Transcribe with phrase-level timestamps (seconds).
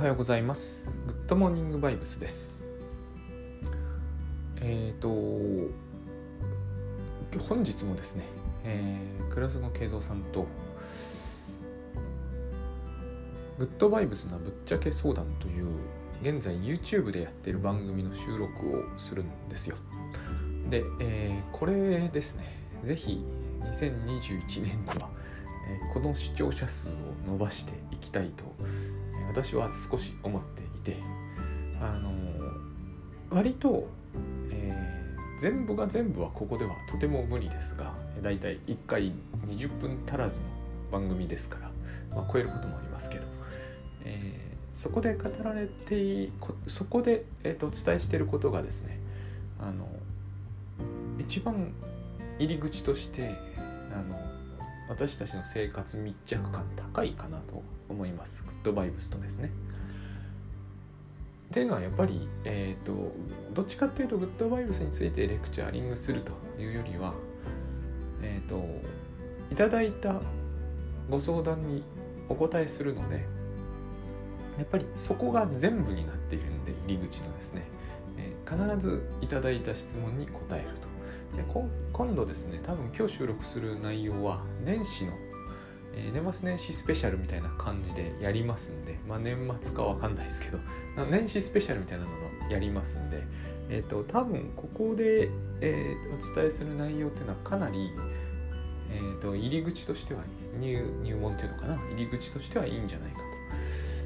[0.00, 0.90] はようございます。
[1.06, 2.58] グッドモーニングバイブスです。
[4.62, 5.08] えっ、と、
[7.46, 8.24] 本日もですね、
[8.64, 10.46] えー、倉園慶三さんと、
[13.58, 15.66] グッドバイブスなぶっちゃけ相談という、
[16.22, 19.76] 現在 YouTube でやってる番組の収録をするんですよ。
[20.70, 22.44] で、えーこれですね、
[22.84, 23.22] ぜひ
[23.64, 25.10] 2021年には、
[25.68, 26.92] えーこの視聴者数を
[27.28, 28.89] 伸ばしていきたいとえー
[29.30, 31.00] 私は少し思っていて
[31.80, 32.10] あの
[33.30, 33.88] 割と、
[34.50, 35.00] えー
[35.40, 39.14] 全部が全部はここではとても無理ですがだいたい1回
[39.46, 40.46] 20分足らずの
[40.92, 41.70] 番組ですから、
[42.14, 43.24] まあ、超えることもありますけど、
[44.04, 46.30] えーそこで語られて
[46.66, 48.98] そこで、えーとお伝えしていることがですね
[49.58, 49.88] あの
[51.18, 51.72] 一番
[52.38, 53.30] 入り口として
[53.94, 54.29] あの
[54.90, 59.50] 私たちの生活密着感高いかなと思いますグッドバイブスとですね。
[61.50, 63.12] っていうのはやっぱり、えー、と
[63.54, 67.14] どっちかっていうとグッドバイブスについてレクチャーリングするというよりは、
[68.22, 68.62] えー、と
[69.50, 70.20] いただいた
[71.08, 71.82] ご相談に
[72.28, 73.26] お答えするので
[74.58, 77.66] やっぱりそこが全部になっているんで入り口のですね、
[78.18, 80.89] えー必ずいただいた質問に答えると。
[81.36, 81.44] で
[81.92, 85.12] 今度ですね多分今日収録する内容は年始の、
[85.94, 90.58] えー年末年始スペシャルみたいな感じでやりますんでまあ年末かわかんないですけど
[91.10, 93.22] 年始スペシャルみたいなのをやりますんで
[93.68, 95.28] えっ、と多分ここで、
[95.60, 97.92] えーお伝えする内容っていうのはかなり、
[98.90, 100.20] えー、と入り口としては
[100.58, 103.18] 入入門っていうのかな入り口としてはいいんじゃないか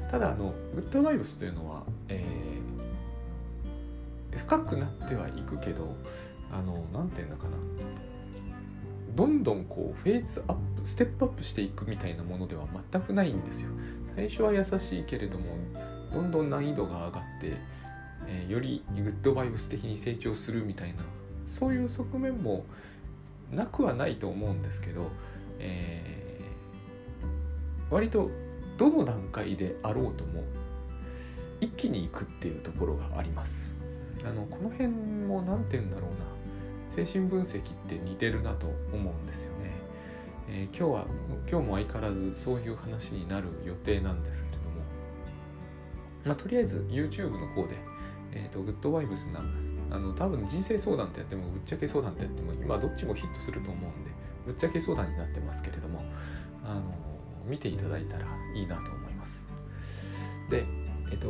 [0.05, 0.11] と。
[0.11, 2.55] ただあのグッドバイブスというのは、えー
[4.37, 5.95] 深くなってはいくけど
[6.51, 7.57] あのなんていうのかな。
[9.15, 13.69] どんどんこうフェーズアップステップアップしていくみたいなものでは全くないんですよ。
[14.15, 15.45] 最初は優しいけれども
[16.13, 17.53] どんどん難易度が上がって、
[18.27, 20.95] えーよりグッドバイブス的に成長するみたいな
[21.45, 22.65] そういう側面も
[23.51, 25.11] なくはないと思うんですけど、
[25.59, 26.25] えー
[27.93, 28.31] 割と
[28.77, 30.43] どの段階であろうとも
[31.61, 33.73] 一気に行くっていうところがあります。
[34.25, 36.25] あのこの辺も何て言うんだろうな。
[36.95, 39.71] 精神分析って似てるなと思うんですよね、
[40.49, 41.05] えー今日は
[41.49, 44.65] 今日も相変わらずそういう話になる予定なんですけれども。
[46.25, 47.75] まあとりあえず YouTube の方で、
[48.31, 49.41] えー、とグッドバイブスな
[49.91, 54.11] あの多分人生相談ってやってもぶっちゃけ相談ってやっても今どっちもヒットすると思うんで
[54.45, 55.99] ぶっちゃけ相談になってますけれども
[56.63, 56.81] あの
[57.45, 58.25] 見ていただいたら
[58.55, 59.43] いいなと思います。
[60.49, 60.63] で
[61.11, 61.27] えっ、と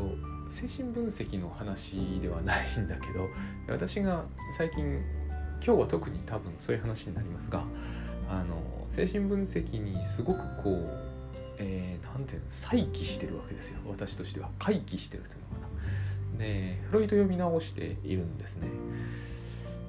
[0.49, 3.29] 精神分析の話ではないんだけど
[3.67, 4.23] 私が
[4.57, 5.01] 最近
[5.65, 7.63] 今日は特に多分そういう話になりますが
[8.29, 8.61] あの
[8.91, 11.15] 精神分析にすごくこう、
[11.57, 13.79] えーていうの再起してるわけですよ。
[13.87, 14.49] 私としては。
[14.57, 15.67] 回帰してるというのか
[16.33, 16.39] な。
[16.39, 18.69] でフロイト読み直しているんですね。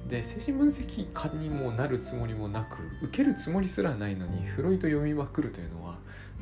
[0.09, 5.99] で精神分析家にもなるつもりもなく受けるつもりすらないのにフロイト読みまくるというのは、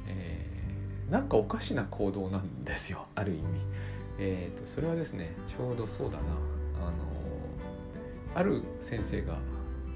[0.09, 0.55] えー
[1.13, 3.07] なんかおかしな行動なんですよ。
[3.15, 3.43] ある意味。
[4.19, 6.23] えー、とそれはですねちょうどそうだな。
[8.35, 9.39] ある先生が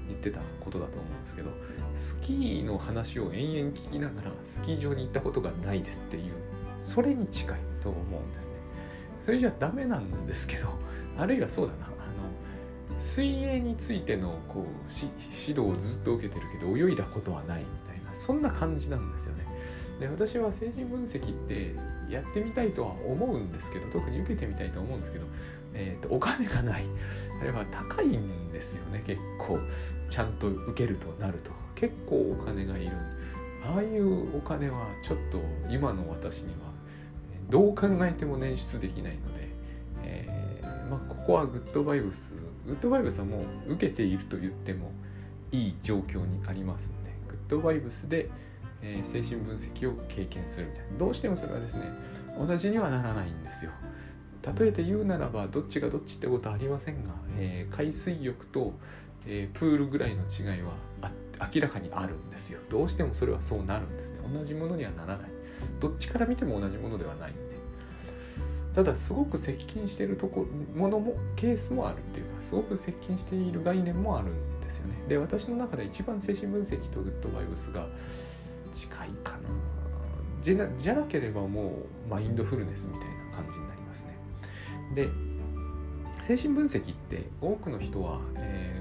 [0.07, 1.51] 言ってたことだと思うんですけど
[1.95, 6.33] スキーの話を延々聞きながらスキー場に行ったことがないですっていう
[6.79, 8.51] それに近いと思うんですね。
[9.21, 10.69] それじゃダメなんですけど
[11.17, 14.65] あるいはそうだなあの水泳についてのこう
[15.47, 19.45] 指導をずっと受けてるけど泳いだことはないみたいなそんな感じなんですよね。
[19.99, 21.75] で私は精神分析って
[22.09, 25.25] やってみたいとは思うんですけど特に受けてみたいと思うんですけど、
[25.73, 26.85] えーとお金がない。
[27.41, 29.03] あれは高いんですよね。
[29.05, 29.59] 結構
[30.09, 31.51] ちゃんと受けるとなると。
[31.75, 32.91] 結構お金がいる
[33.63, 36.69] ああいうお金はちょっと今の私には
[37.49, 39.47] どう考えても捻出できないので、
[40.03, 42.33] えーまあ、ここはグッドバイブス。
[42.67, 43.37] グッドバイブスはも
[43.67, 44.91] う受けていると言っても
[45.51, 47.11] いい状況にありますので。
[47.29, 48.29] グッドバイブスで
[48.81, 50.97] えー精神分析を経験するみたいな。
[50.97, 51.83] どうしてもそれはですね
[52.37, 53.71] 同じにはならないんですよ。
[54.57, 58.73] 例えて言うならばどっちがどっちってことはありませんが、えー海水浴と、
[59.25, 60.73] えープールぐらいの違いは
[61.53, 62.59] 明らかにあるんですよ。
[62.69, 64.19] どうしてもそれはそうなるんですね。
[64.33, 65.29] 同じものにはならない。
[65.79, 67.49] どっちから見ても同じものではないんで。
[68.75, 70.45] ただすごく接近してるとこ
[70.75, 74.95] ものもケースもあるっていうかすごく接近している概念もあるんですよね。
[75.07, 77.87] で私の中で一番精神分析とグッドバイブスが
[78.73, 79.39] 近いかな。
[80.43, 83.01] じゃなじゃなければもうマインドフルネスみたい
[83.31, 83.78] な感じになります。
[84.93, 85.09] で
[86.21, 88.79] 精神分析って多くの人は、えー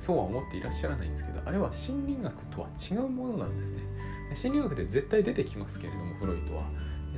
[0.00, 3.82] そうは思っていらっしゃらないんですけどあれは心理学とは違うものなんですね。
[4.34, 6.64] 心理学で絶対出てきますけれどもフロイトは、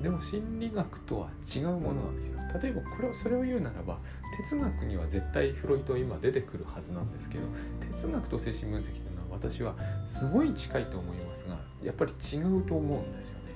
[0.02, 2.38] でも心理学とは違うものなんですよ。
[2.60, 3.98] 例えばこれをそれを言うならば
[4.36, 7.44] 哲学には絶対フロイトは今出てくるはずなんですけど
[7.92, 13.52] 哲学と精神分析というのは私はすごい近いと思いますがやっぱり違うと思うんですよね。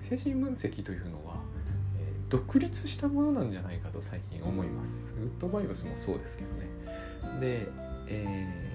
[0.00, 1.29] 精神分析というのは、
[2.30, 4.92] 独立したものなんじゃないかと最近思います。
[5.18, 6.68] グッドバイブスもそうですけどね。
[7.40, 7.68] で、
[8.08, 8.70] え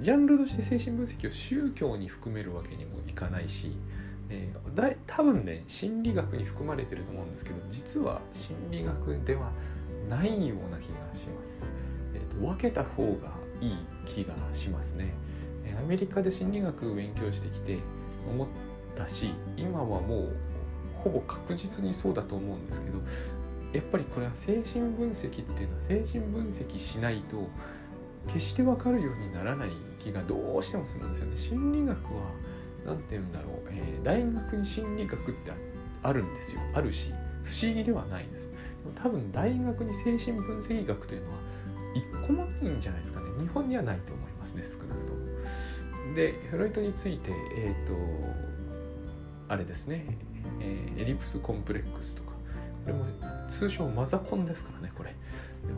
[0.00, 3.76] ー、ジャンルとして精神分析を宗教に含めるわけにもいかないし
[4.30, 9.50] えー、だ多分ね心理学に含まれてると思うんですけど実は心理学では
[10.08, 11.62] ないような気がします、
[12.14, 13.76] えーと、分けた方がいい
[14.06, 15.12] 気がしますね、
[15.66, 17.76] えアメリカで心理学を勉強してきて
[18.26, 18.48] 思っ
[18.96, 20.36] たし今はもう
[21.02, 22.98] ほぼ確実にそうだと思うんですけど
[23.72, 27.48] やっぱりこれは精神分析っていうのは精神分析しないと
[28.26, 31.36] 決して分かるようにならない気がどうしてもするんですよね。
[31.36, 32.22] 心理学は
[32.84, 35.52] 何て言うんだろう、えー、大学に心理学って
[36.02, 36.60] あるんですよ。
[36.74, 37.10] あるし
[37.44, 38.48] 不思議ではないんです。
[39.02, 41.38] 多分大学に精神分析学というのは
[41.94, 43.26] 一個もないんじゃないですかね。
[43.40, 46.14] 日本にはないと思いますね少なくとも。
[46.14, 47.94] でフロイトについてえっ、ー、と
[49.48, 50.06] あれですね、
[50.60, 52.30] えー、エリプスコンプレックスとか。
[52.84, 53.04] これも
[53.48, 55.14] 通称マザコンですからねこれ。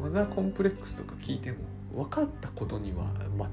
[0.01, 1.59] マザコンプレックスとか聞いても
[1.93, 3.07] 分かったことには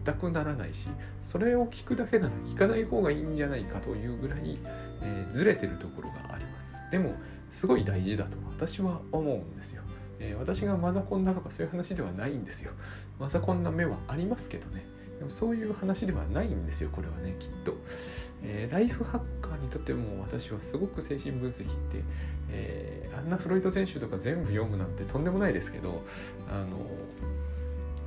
[0.06, 0.88] 全くならないし
[1.24, 4.58] それを聞くだけなら聞かない方がいいんじゃないかというぐらい、
[5.02, 6.92] えー、ずれてるところがあります。
[6.92, 7.14] でも
[7.52, 9.82] すごい大事だと私は思うんですよ、
[10.20, 12.72] えー、私がマザコンだとかそういう話ではないんですよ。
[13.20, 14.86] マザコンな目はありますけどね。
[15.18, 17.74] でもそういう話ではないんですよこれはねきっと、
[18.44, 22.04] えー、ライフハッカーにとっても私はすごく精神分析って、
[22.52, 26.04] えー、あんなフロイト選手とか全部読むなんてとんでもないですけど
[26.50, 26.78] あの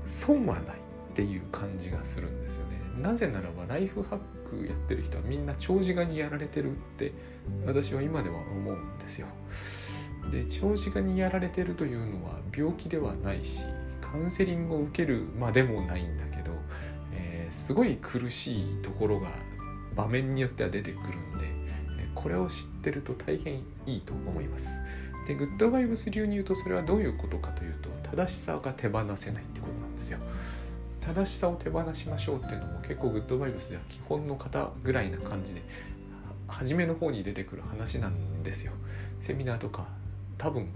[0.05, 0.77] 損はない
[1.13, 2.81] っていう感じがするんですよね。
[2.99, 4.19] なぜならばライフハッ
[4.49, 7.13] クやってる人はみんな長寿画にやられてるって
[7.67, 9.27] 私は今では思うんですよ。
[10.31, 13.63] で長寿画にやられてるというのは病気ではないし
[14.01, 16.53] カウンセリングを受けるまでもないんだけど、
[17.13, 19.31] えー、すごい苦しいところが
[19.95, 21.53] 場面によっては出てくるんで
[22.15, 24.69] これを知ってると大変いいと思います。
[25.27, 30.19] でグッドバイブス流に言うとそれはどういうことかというと正しさが手放せないってことなんですよ。
[31.01, 35.63] 正しさを手放しましょうっていうのも結構グッドバイブスでは基本の方ぐらいな感じで
[36.47, 38.73] 初めの方に出てくる話なんですよ。
[39.21, 39.87] セミナーとか
[40.39, 40.69] 多分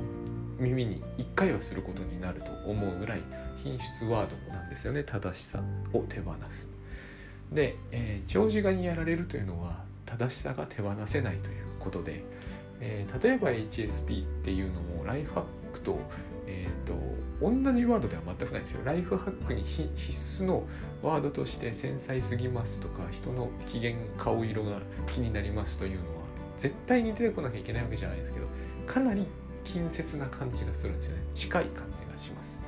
[0.58, 3.20] 耳に1回はすることになると思うぐらい
[3.62, 5.04] 品質ワードなんですよね。
[5.04, 5.60] 正しさ
[5.92, 6.75] を手放す。
[7.52, 12.25] で、えー、長寿画にやられるというのは正しさが手放せないということで
[12.81, 15.98] えー、例えば HSP っていうのもライフハックと,、
[16.46, 16.94] えーと、
[17.40, 18.84] 同じワードでは全くないですよ。
[18.84, 20.64] ライフハックに必須の
[21.02, 26.25] ワードとして繊細すぎますとか人の機嫌顔色が気になりますというのは
[26.56, 28.46] 絶対に出てこなきゃいけないわけじゃないですけど
[28.87, 29.26] かなり
[29.64, 32.58] 近接な感じがするんですよね近い感じがします。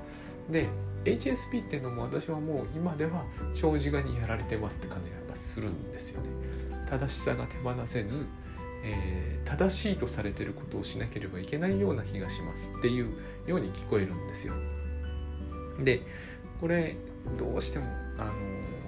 [0.50, 0.68] で
[1.04, 3.24] HSP っていうのも私はもう今では
[3.54, 6.28] 長寿画にやられてますって感じがやっぱするんですよね。
[6.88, 8.26] 正しさが手放せず
[8.82, 13.12] えー、正しいとされてることをしなければいけないような気がしますっていう
[13.46, 14.54] ように聞こえるんですよ。
[15.82, 16.02] で
[16.60, 16.96] これ
[17.38, 17.86] どうしても
[18.18, 18.32] あの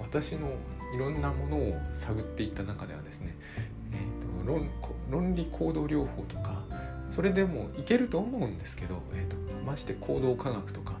[0.01, 0.49] 私の
[0.95, 3.35] いろんなものを探っていった中ではですね、
[3.91, 4.69] えーと、論
[5.09, 6.63] 論理行動療法とか
[7.09, 10.93] それでもいけると思うんですけど、えーと、まして行動科学とか、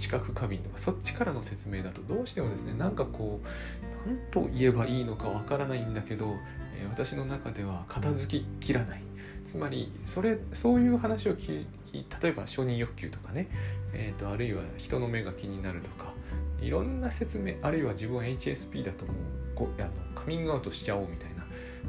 [0.00, 6.36] 知覚過敏とかそっちからの説明だとどうしてもですねなんかこう何と言えばいいのかわからないんだけど
[6.80, 9.02] え私の中では片付ききらない。
[9.46, 13.48] つまりそれそういう話を聞き例えば承認欲求とかね、
[13.92, 16.12] えーと、あるいは人の目が気になるとか
[16.60, 19.14] いろんな説明あるいは自分は HSP だともう
[19.56, 21.44] こあのカミングアウトしちゃおうみたいな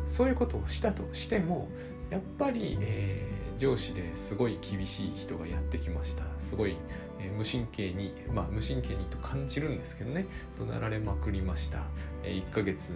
[0.08, 1.70] そういうことをしたとしても
[2.10, 3.30] やっぱり、え、
[3.62, 6.77] 上司ですごい厳しい人がやってきましたすごい、
[7.20, 10.25] えー、無神経にまあ無神経にと感じるんですけどね
[10.58, 11.84] 怒鳴られまくりました、
[12.24, 12.91] えー、1ヶ月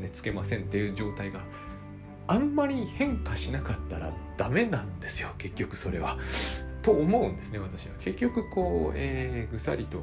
[0.00, 1.40] 寝つけませんっていう状態が
[2.26, 6.16] あんまり変化しなかったらダメなんですよ結局それは。
[6.80, 7.92] と思うんですね私は。
[8.00, 9.98] 結局こう、えー、ぐさりと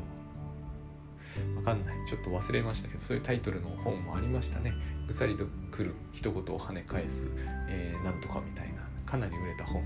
[1.56, 4.76] わかんないちょっと忘れましたけどそういうタイトルの本もありましたね。
[5.08, 7.28] ぐさりとくる一言を跳ね返す、
[7.70, 8.75] えー、なんとかみたいな
[9.06, 9.84] かなり売れた本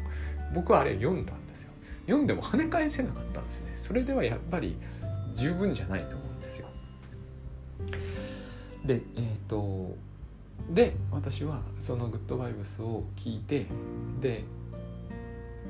[0.54, 1.72] 僕はあれ読んだんですよ。
[2.06, 3.72] 読んでも跳ね返せなかったんですね。
[3.76, 4.78] それではやっぱり
[5.36, 6.68] 十分じゃないと思うんですよ。
[8.86, 9.96] でえっ、ー、と
[10.72, 13.66] で私はそのグッドバイブスを聞いて
[14.22, 14.44] で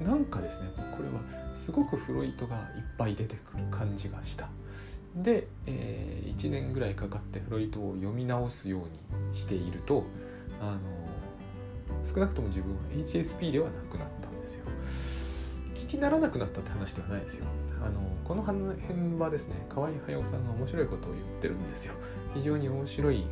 [0.03, 1.19] なんかですねこれは
[1.55, 2.63] すごくフロイトがいっ
[2.97, 4.49] ぱい出てくる感じがした
[5.15, 8.81] で、えー、1年ぐらいかかってフロイトを読み直すよう
[9.27, 10.05] にしていると
[10.61, 10.79] あの
[12.03, 14.65] 少なくとも自分は HSP ではなくなったんですよ。
[15.87, 17.45] 気にならなくなったって話ではないですよ。
[17.83, 21.93] あのこの辺はですね河合駿さんが面白いことを言ってるんですよ。
[22.33, 23.25] 非常に面白い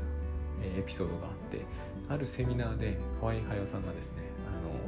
[0.64, 1.64] エピソードがあって
[2.10, 4.80] あるセミナーで河合駿さんがですねあの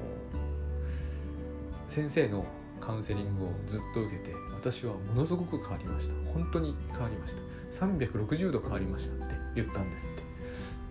[1.87, 2.45] 先生の
[2.79, 6.15] カウンセリングをずっと受けて私はものすごく変わりました。
[6.33, 7.85] 本当に変わりました。
[7.85, 10.28] 360度変わりましたって言ったんですって。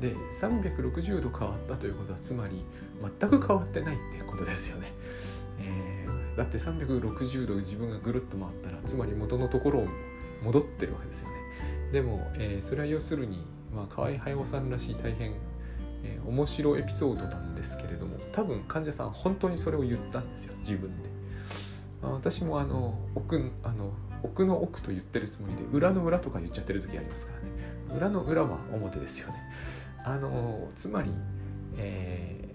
[0.00, 2.62] で360度変わったということはつまり
[3.20, 4.92] 全く変わってないってことですよね、
[5.60, 9.88] えー、だって360度自分がぐるっと回ったらつまり元のところを
[10.42, 11.34] 戻ってるわけですよね
[11.92, 15.32] でも、えー、それは要するに、まあ、河合駿さんらしい大変、
[16.04, 21.08] えー、面白いエピソードなんですけれども多分患者さん本当にそれを言ったんですよ自分で。
[22.00, 27.48] まあ、私もあの奥あの奥の奥と言ってるつもりで裏の裏とか言っちゃってる時ありますからね
[27.96, 29.34] 裏の裏は表ですよね。
[30.08, 31.10] あのつまり、
[31.76, 32.48] え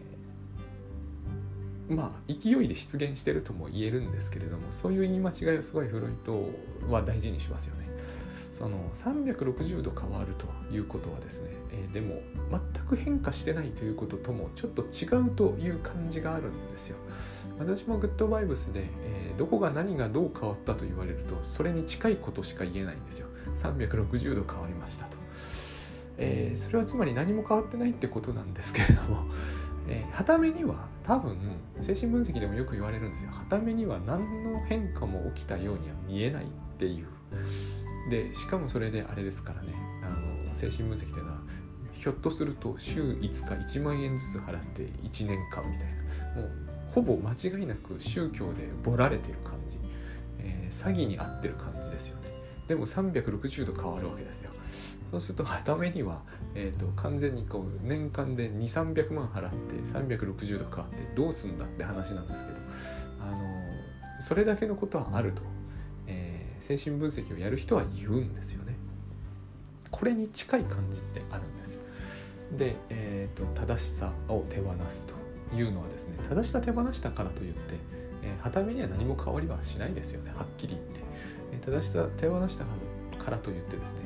[1.87, 6.49] ー、まあ勢いで出現してるとも言えるんですけれどもそういう言い間違いをすごいフロイト
[6.89, 7.83] は大事にしますよね。
[8.49, 16.97] その360度変わるということはですね、えー、でも全く変化してないということともちょっと違うという感じがあるんですよ。
[17.59, 23.27] 私もグッドバイブスで、えー、どこが何がどう変わったと言われるとそれに近いことしか言えないんですよ。
[23.61, 25.22] 360度変わりましたと。
[26.17, 29.25] えー、それはつまり何も変わってないってことなんですけれども、
[29.89, 31.37] えー、はためには多分
[31.79, 33.29] 精神分析でもよく言われるんですよ。
[33.31, 37.07] はためには何の変化も起きたようには見えないっていう。
[38.09, 39.73] でしかもそれであれですからね。
[40.03, 41.39] あの精神分析というのは
[41.93, 45.95] ひょっとすると週5日1万円ずつ払って1年間みたい
[46.35, 46.41] な。
[46.41, 46.51] もう
[46.93, 49.79] ほぼ間違いなく宗教でボられてる感じ、
[50.39, 52.29] えー、詐欺に遭ってる感じですよね。
[52.67, 54.51] でも360度変わるわけですよ。
[55.13, 56.23] そうするとためには、
[56.55, 62.57] えーと、完全にこう年間で2300万払って360度変わってどうすんだって話なんですけど
[63.21, 63.37] あの
[64.19, 65.41] それだけのことはあると
[66.63, 68.75] 精神分析をやる人は言うんですよね。
[69.91, 71.81] これに近い感じってあるんです。
[72.53, 77.59] で、えーと、正しさを手放すというのはですね正しさ手放したからといって、
[78.21, 80.99] えー、はためには何も変わりはしないですよねはっきり言って、
[81.51, 82.63] えー、正しさ手放した
[83.21, 83.99] からといってですね、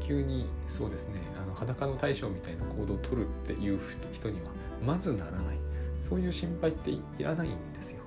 [0.00, 3.80] 急にそうですねあの裸の大将みたいな行動をとるっていう
[4.12, 4.50] 人には
[4.84, 5.66] まずならない。
[6.08, 7.98] そういう心配っていらないんですよ。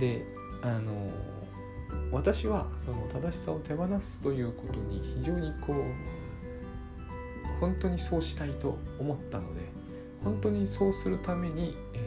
[0.00, 0.24] で
[0.62, 1.10] あの
[2.10, 5.76] 私はその正しさを手放すということに非常にこう
[7.60, 9.60] 本当にそうしたいと思ったので
[10.22, 11.98] 本当にそうするために、え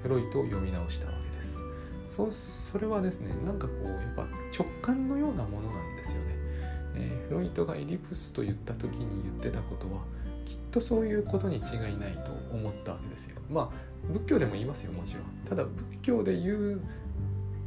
[0.00, 1.58] ー、フロイトを読み直したわけです。
[2.08, 2.32] そ
[2.72, 4.26] それはですねなんかこうやっぱ
[4.56, 6.25] 直感のようなものなんですよね、
[7.28, 10.02] フロイトがエディプスと言った時に言ってたことは
[10.44, 11.62] きっとそういうことに違い
[11.98, 13.36] ないと思ったわけですよ。
[13.50, 15.24] まあ仏教でも言いますよもちろん。
[15.48, 16.80] ただ仏教で言う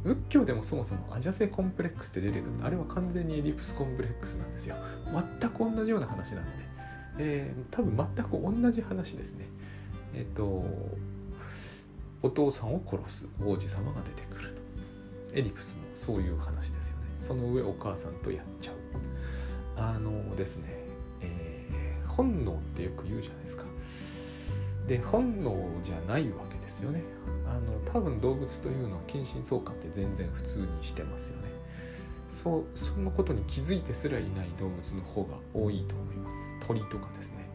[0.02, 2.50] 仏教でもそもそもアジャセコンプレックスって出てくる。
[2.62, 4.76] あれは完全にエディプスコンプレックスなんですよ。
[5.40, 6.50] 全く同じような話なんで、
[7.18, 9.46] えー、多分全く同じ話ですね。
[10.14, 10.64] えっ、ー、と
[12.22, 13.28] お父さんを殺す。
[13.44, 14.56] 王子様が出てくる
[15.34, 17.04] エディプスもそういう話ですよね。
[17.18, 18.79] その上お母さんとやっちゃう。
[19.80, 20.84] あのですね、
[21.22, 23.64] えー、本能ってよく言うじゃないですか。
[24.86, 27.02] で本能じゃないわけですよね。
[27.46, 31.48] あの多分動物というのは近親相関って全然普通にしてますよね。
[32.28, 36.66] そうそのことに気づいてすらいない動物の方が多いと思います。
[36.66, 37.48] 鳥とかですね。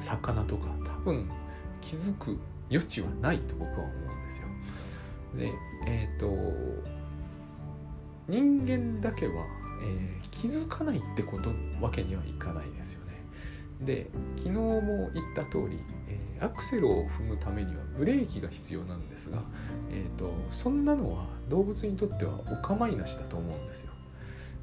[0.00, 0.66] 魚とか。
[0.84, 1.28] 多分
[1.80, 2.38] 気づく
[2.70, 4.48] 余地はないと僕は思うんですよ。
[5.36, 5.52] で
[5.86, 7.02] えっ、ー、と
[8.28, 9.44] 人間だけは、
[9.82, 13.12] えー、気づかないってことわけにはいかないですよね
[13.80, 15.78] で昨日も言った通り
[16.12, 19.38] えアクセルを踏むためにはブレーキが必要なんですが、
[19.90, 23.92] えーと、そんなのは動物にとってはお構いなしだと思うんですよ。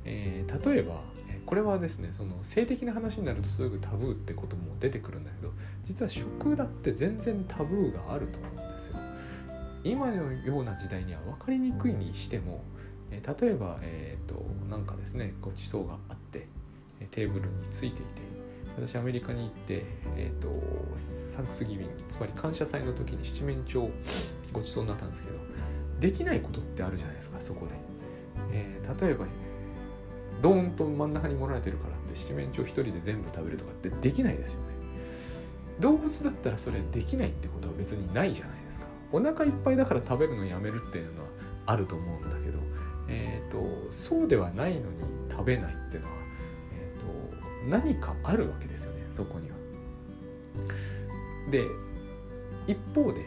[0.06, 1.02] えー、例えば
[1.46, 5.52] これはですねその性的な話になるとすぐタブーってことも出てくるんだけど
[5.84, 8.98] 実は食だって全然タブーがあると思うんですよ。
[9.84, 12.64] 今のような時代には分かりにくいにしても、
[13.12, 16.48] え、例えば、えーと、となんかですねごちそうがあって
[17.12, 18.22] テーブルについていて
[18.78, 19.84] 私アメリカに行って、
[20.16, 20.48] えーと、
[21.36, 23.89] サンクスギビングつまり感謝祭の時に七面鳥
[24.54, 25.38] ごちそうになったんですけど
[26.00, 27.74] できないことってあるじゃないですかそこで、
[28.54, 29.25] えー、例えば
[30.42, 34.68] ドーンと真ん中に盛られてるからって七面鳥一人で全部食べるとかってできないですよね。
[35.80, 38.86] 動物だったらそれできないってことは別にないじゃないですか。
[39.12, 41.28] お腹いっぱいだから食べるのやめるっていうのは
[41.66, 42.60] あると思うんだけど
[43.10, 44.86] え、ー、とそうではないのに
[45.30, 46.20] 食べないっていうのは
[47.68, 49.56] 何かあるわけですよねそこには。
[51.51, 51.66] で
[52.68, 53.25] 一方で、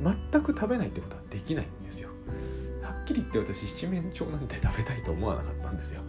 [0.00, 2.10] 全く食べないってことはできないんですよ
[2.82, 6.02] はっきり言って私七面鳥なんて食べたいと思わなかったんですよ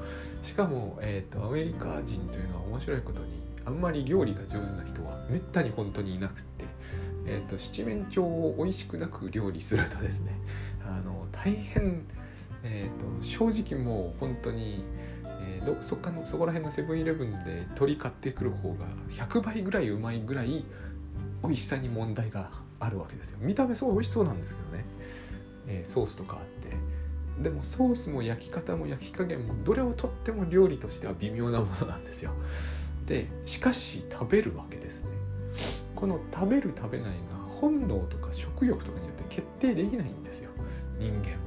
[0.44, 6.66] しかも、えーと、アメリカ人というのは面白いことにあんまり料理が上手な人はめったに本当にいなくって、
[7.26, 10.40] えーと、七面鳥を美味しくなく料理するとですね
[10.86, 12.06] あの大変、
[12.64, 14.84] えーと、正直もう本当に、
[15.24, 20.66] えー、どそっかのそこら辺のセブンイレブンで鶏買ってくる方が100倍ぐらいうまいぐらい
[21.44, 22.50] 美味しさに問題が
[22.80, 23.38] あるわけですよ。
[23.42, 24.86] 見た目すごい美味しそうなんですけどね、
[25.68, 26.78] えー、ソースとかあって。
[27.42, 32.32] でもソースも焼き方も焼き加減もどれをとっても料理としては微妙なものなんですよ。
[33.06, 35.12] でしかし食べるわけですね。
[35.96, 37.14] この食べる食べないが
[37.62, 40.50] 本能とか食欲とかによって決定できないんですよ。
[41.00, 41.30] 人間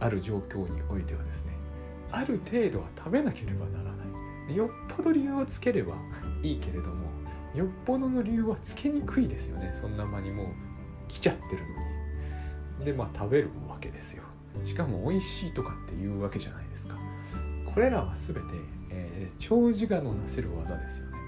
[0.00, 1.52] ある状況においてはですね
[2.10, 3.90] ある程度は食べなければならな
[4.50, 4.56] い。
[4.56, 5.94] よっぽど理由をつければ
[6.42, 7.06] いいけれども
[7.54, 9.70] よっぽどの理由はつけにくいですよね。
[9.72, 10.46] そんな間にもう
[11.06, 11.62] 来ちゃってる
[12.78, 12.84] のに。
[12.86, 14.24] でまあ食べるわけですよ。
[14.64, 16.96] しかも美味しいとかっていうわけじゃないですか。
[17.72, 18.42] これらは全て、
[18.90, 21.18] えー、長寿我のなせる技ですよね。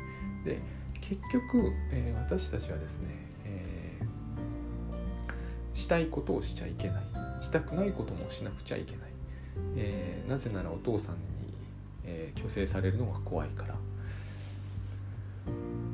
[0.45, 0.61] で
[1.01, 3.09] 結局、えー、私たちはですね、
[3.45, 7.12] えー、したいことをしちゃいけない。
[7.43, 9.01] したくないこともしなくちゃいけない、
[9.77, 11.21] えー、なぜならお父さんに、
[12.05, 13.75] えー、虚勢されるのが怖いから。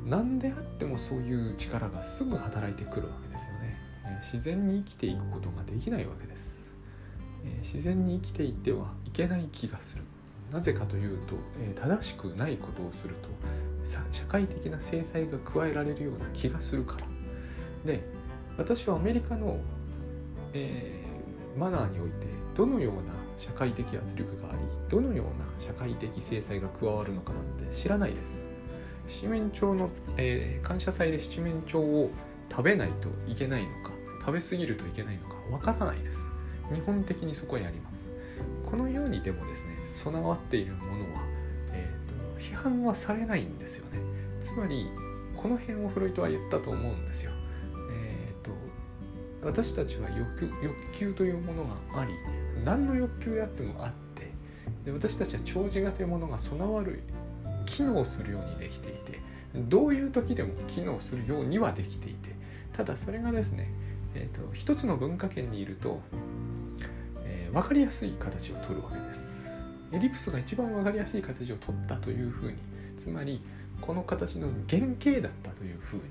[0.05, 6.71] 何であってもそういう力がすぐ働いてくるわけですよね、え自然に生きていくことができないわけです、
[7.45, 10.03] え自然に生きていてはいけない気がする。
[10.51, 13.29] なぜかというと、え正しくないことをすると
[14.11, 17.05] 社会的な制裁が加えられるような気がするから。
[17.85, 18.03] で
[18.57, 19.57] 私はアメリカの、
[20.53, 21.05] え、
[21.59, 28.47] マナーにおいてどのような社会的圧力がありどのような社会的制裁が加わるのかなんて知らないです。
[29.07, 32.09] 七面鳥の、えー、感謝祭で七面鳥を
[32.49, 36.31] 食べないといけないのか食べ過ぎるといけないのかわからないです。
[36.73, 37.97] 日本的にそこへあります。
[38.65, 41.23] このようにでもですね備わっているものは、
[41.73, 43.99] えーと、批判はされないんですよね。
[44.41, 44.87] つまり
[45.35, 47.31] この辺をフロイトは言ったと思うんですよ、
[49.43, 52.13] 私たちは欲欲求というものがあり
[52.63, 54.31] 何の欲求であってもあって
[54.85, 57.01] で私たちは長寿がというものが備わる
[57.65, 59.19] 機能するようにできていて
[59.55, 62.35] どういう時でも機能するようにはできていて
[62.73, 63.69] ただそれがですね、
[64.15, 66.01] えーと、一つの文化圏にいると、
[67.25, 69.51] えー、分かりやすい形をとるわけです。
[69.91, 72.57] エリプスが一番分かりやすい形をとったというふうに
[72.97, 73.41] つまり
[73.81, 76.03] この形の原型だったというふうに、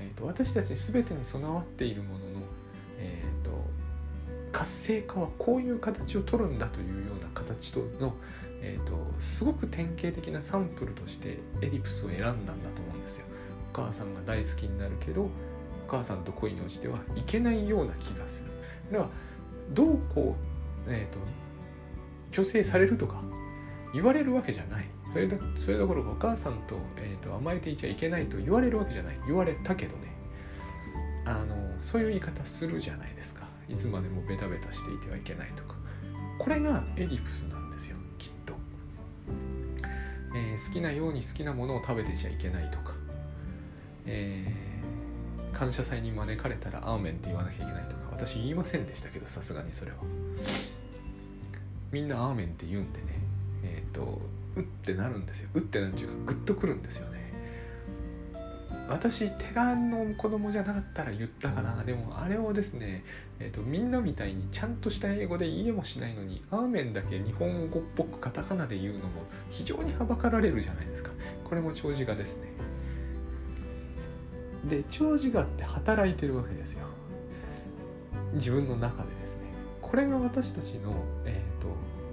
[0.00, 2.40] えーと、私たち全てに備わっているものの、
[2.98, 3.50] えーと
[4.52, 8.14] 活性化はこういう形をとるんだというような形との
[8.62, 13.24] えーと、すごく典型的なサンプルとしてエディプスを選んだんだと思うんですよ。
[13.72, 15.30] お母さんが大好きになるけどお
[15.88, 18.50] 母さんと恋に落ちてはいけないような気がする。
[18.92, 19.08] では
[19.70, 20.36] どうこ
[20.86, 21.18] う、えーと、
[22.30, 23.22] 虚勢されるとか
[23.94, 24.86] 言われるわけじゃない。
[25.10, 29.18] それそれどころかお母さんと,、えーと、甘えていちゃいけないと言われるわけじゃない。
[29.26, 30.12] 言われたけどね。
[31.24, 33.42] あのそういう言い方するじゃないですか。
[33.68, 35.74] いつまでもベタベタしていてはいけないとか。
[36.38, 38.54] これがエディプスなんですよきっと。
[40.34, 42.94] えー、好きなように好きなものを食べてちゃいけないとか、
[44.06, 49.96] えー、感謝祭に招かれたらアーメンって言わなきゃいけないとか私言いませんでしたけどさすがにそれは
[51.90, 53.06] みんなアーメンって言うんでね
[53.64, 54.20] えっ、ー、と
[54.60, 55.48] うってなるんですよ。
[55.54, 57.20] うってなんていうかグッとくるんですよね。
[58.88, 61.84] 私寺の子供じゃなかったら言ったかな。
[61.84, 63.04] でもあれをですね、
[63.38, 71.10] えーと、みんなみたいにちゃんとした英語で言えもしないのにアーメンだけ日本語っぽくカタカナで言うのも非常にはばかられるじゃないですか。
[71.44, 72.48] これも長寿画ですね。
[74.68, 76.86] で長寿画って働いてるわけですよ。
[78.34, 79.42] 自分の中でですね。
[79.80, 80.94] これが私たちの、
[81.24, 81.68] えーと、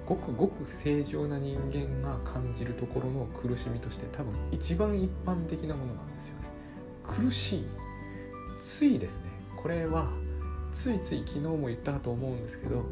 [0.07, 6.47] ごくごく正常な人間が感じるところの苦しみとして多分一番一般的なものなんですよね。
[7.03, 7.65] 苦しい。
[8.61, 9.23] ついですね。
[9.61, 10.09] これは
[10.71, 12.85] ついつい昨日も言ったと思うんですけど、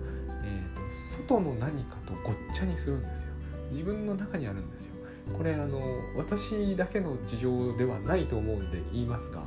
[0.44, 3.30] えーと、外の何かとごっちゃにするんですよ。
[3.72, 4.96] 自分の中にあるんですよ。
[5.38, 5.80] これあの
[6.18, 9.42] 私だけの事情ではないと思うんで言いますが、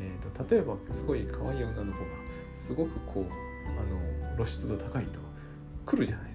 [0.00, 2.04] えーと、例えばすごい可愛い女の子が
[2.52, 5.20] すごくこうあの露出度高いと
[5.86, 6.31] 来るじゃない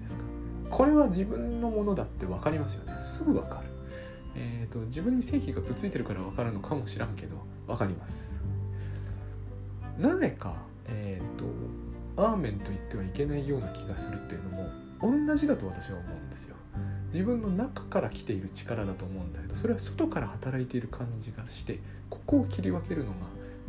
[0.78, 2.96] これは自分のものだって分かりますよね。
[3.00, 3.66] すぐ分かる。
[4.36, 7.34] えーと、自分に正規がくっついてるから分かるのかもしらんけど
[7.66, 8.40] 分かります。
[9.98, 10.54] なぜか、
[10.86, 16.54] えーと、アーメンと言ってはいけないような気がするっていうのも同じだと私は思うんですよ。
[17.12, 23.16] 自分の中から来ている力だと思うんだけどそれは外から働いている感じがしてここを切り分けるのが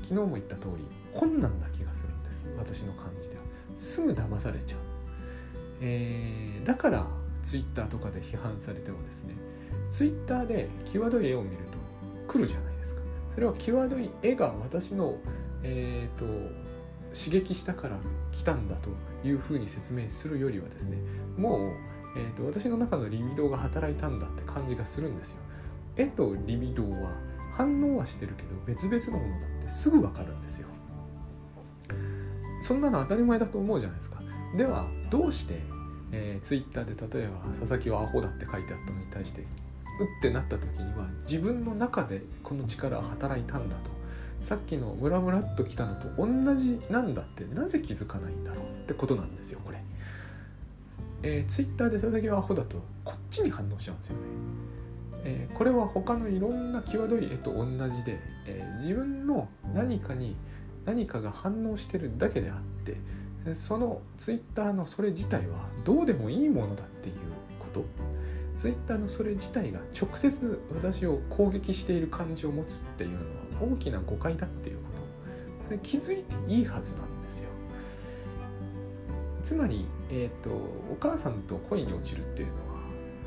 [0.04, 0.86] 昨日も言った通り
[1.18, 2.46] 困難な気がするんです。
[2.56, 3.42] 私の感じでは。
[3.80, 4.80] すぐ騙されちゃう、
[5.82, 7.08] えー、だから
[7.44, 9.36] ツイッターとかで批判されてもですね
[9.90, 11.58] ツイッターで際どい絵を見る
[12.28, 13.02] と来るじゃないですか
[13.34, 15.16] それは際どい絵が私の
[15.64, 16.26] え、ー、と
[17.14, 17.98] 刺激したから
[18.32, 18.90] 来たんだと
[19.28, 20.98] いうふうに説明するよりはですね
[21.38, 21.72] もう、
[22.18, 25.38] えーと、私の中のリビドーが働いたんだって感じがするんですよ。
[25.96, 27.12] 絵とリビドーは
[27.54, 30.68] 反応はしてるけど別々のものだってすぐ分かるんですよ。
[32.62, 34.19] そんなの当たり前だと思うじゃないですか。
[34.56, 35.60] ではどうして、
[36.12, 43.92] えー、ツイッターで例えば「佐々木はアホだ」って書いてあったのに対してうってなった時には自分の中でこの力は働いたんだと
[44.42, 49.80] さっきのムラムラっときたのと同じなんだってなぜ気づかないんだろうってことなんですよこれ。
[51.22, 54.22] えー、ツイッターで佐々木はアホだとこっちに反応しちゃうんですよね。
[55.26, 60.38] えー、これは他のいろんな際どい絵と同じで、えー、自分の何かに
[60.86, 62.96] 何かが反応してるだけであって
[63.56, 67.16] そのツイッターのそれ自体はどうでもいいものだっていう
[67.60, 67.86] こと。
[68.58, 73.24] ツイッターのそれ自体が直接私を攻撃している感じを持つっていうのは
[73.74, 75.00] 大きな誤解だっていうこと。
[75.68, 77.50] それ気づいていいはずなんですよ。
[79.44, 82.60] つまり、えーと、お母さんと恋に落ちるっていうのは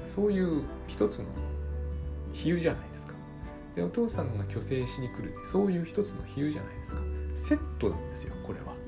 [0.04, 1.24] そういう一つの
[2.34, 3.14] 比喩じゃないですか。
[3.74, 7.00] でお父さんが虚勢しに来るそういう一つの比喩じゃないですか。
[7.32, 8.81] セットなんですよこれは。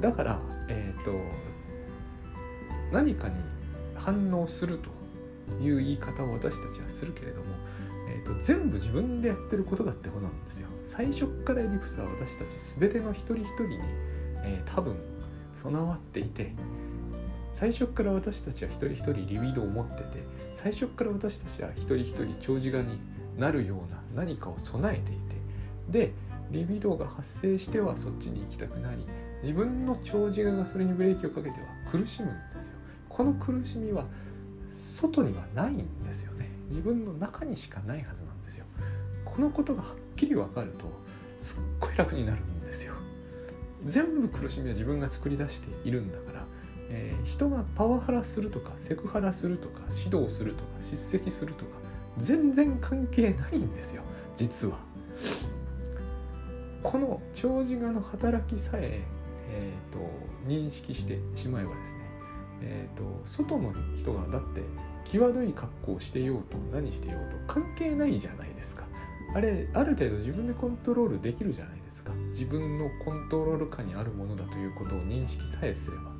[0.00, 1.12] だからえ、ー、と
[2.92, 3.34] 何かに
[3.96, 4.90] 反応すると
[5.62, 7.46] いう言い方を私たちはするけれども
[8.10, 10.68] えーと、全部自分でやってることだってことなんですよ。
[10.82, 13.78] 最初からエリプスは私たち全ての一人一人に、
[14.44, 14.96] えー、多分
[15.54, 16.52] 備わっていて
[17.52, 20.04] 最初から私たちは一人一人リビドを持ってて
[20.54, 22.98] 最初から私たちは一人一人長寿画に
[23.36, 25.36] なるような何かを備えていて
[25.90, 26.12] で
[26.50, 29.04] リビドが発生してはそっちに行きたくなり
[29.42, 32.72] 自分の長寿がそれにブレーキをかけては苦しむんですよ。
[33.08, 34.04] この苦しみは
[34.72, 36.48] 外にはないんですよね。
[36.68, 38.66] 自分の中にしかないはずなんですよ。
[39.24, 40.90] このことがはっきり分かると
[41.40, 42.94] すっごい楽になるんですよ。
[43.84, 46.44] 全部苦しみは自分が作り出しているんだから、
[46.90, 51.70] えー、人がパワハラするとかセクハラするとか指導するとか叱責するとか
[52.18, 54.02] 全然関係ないんですよ。
[54.34, 54.76] 実は。
[56.82, 59.02] この長寿画の働きさえ
[59.50, 59.98] えーと、
[60.46, 61.98] 認識してしまえばですね、
[62.62, 64.62] えーと外の人がだって
[65.04, 68.84] 際どい格好をしてようと何してようと関係ないじゃないですか。
[69.34, 72.12] あれある程度自分でコントロールできるじゃないですか。
[72.30, 76.18] 自分のコントロール下にあるものだということを認識さえすれば。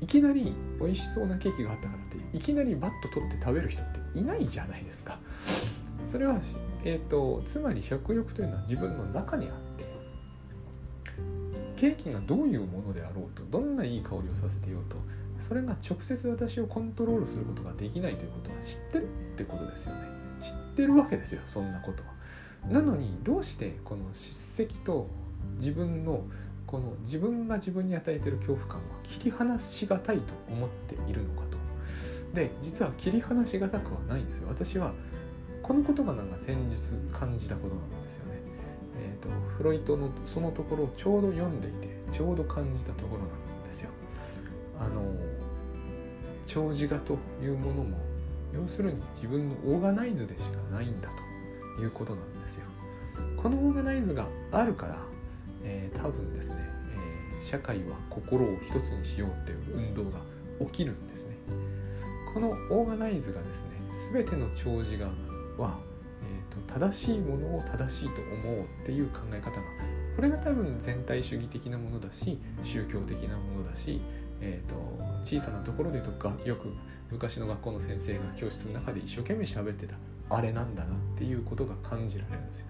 [0.00, 5.18] いきなり美味しそうなケーキがあったからっていきなりバッと取って食べる人っていないじゃないですか。
[6.06, 6.40] それは、
[6.84, 9.69] えーと、つまり食欲というのは自分の中にあって
[11.80, 14.96] ケーキがどういうものであろうとどんないい香りをさせてようと
[15.38, 19.06] それが直接私をコントロールすることができないということは知ってるっ
[19.38, 20.02] てことですよね。
[20.42, 22.10] 知ってるわけですよそんなことは。
[22.70, 25.08] なのにどうしてこの叱責と
[25.56, 26.24] 自分の
[26.66, 31.56] この自分が自分に与えてる恐怖感は切り離しがたいと思っているのかと。
[32.34, 34.48] で実は切り離しがたくはないんですよ。
[34.48, 34.92] 私は
[35.62, 38.29] この言葉なんか先日感じたことなんですよね。
[39.00, 43.90] えっ、ー、とフロイトのそのところをちょうど読んでいてちょうど感じたところなんですよ
[44.78, 45.02] あの
[46.46, 47.96] 長寿画というものも
[48.52, 51.08] 要するに自分のオーガナイズでしかないんだ
[51.76, 52.64] ということなんですよ。
[53.36, 54.96] このオーガナイズがあるから、
[55.64, 56.56] えー、多分ですね、
[57.40, 60.18] えー、社会は心を一つにしようっていう運動が
[60.66, 61.36] 起きるんですね。
[62.34, 63.70] このオーガナイズがですね
[64.12, 65.06] 全ての長寿画
[65.62, 65.78] は、
[66.72, 69.62] 正しいものを正しいと思うっていう考え方が
[70.16, 74.00] これが多分全体主義的なものだし宗教的なものだし
[74.40, 74.74] えーと、
[75.22, 76.72] 小さなところでとかよく
[77.10, 79.96] 昔の学校の先生が教室の中で一生懸命喋ってた
[80.30, 82.66] あれなんだなっていうことが感じられるんですよ。